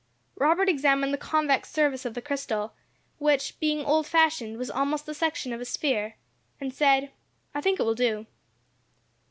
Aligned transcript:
Robert 0.35 0.67
examined 0.67 1.13
the 1.13 1.17
convex 1.19 1.69
surface 1.71 2.05
of 2.05 2.15
the 2.15 2.23
crystal, 2.23 2.73
which 3.19 3.59
being 3.59 3.85
old 3.85 4.07
fashioned, 4.07 4.57
was 4.57 4.71
almost 4.71 5.05
the 5.05 5.13
section 5.13 5.53
of 5.53 5.61
a 5.61 5.65
sphere, 5.65 6.15
and 6.59 6.73
said, 6.73 7.11
"I 7.53 7.61
think 7.61 7.79
it 7.79 7.83
will 7.83 7.93
do." 7.93 8.25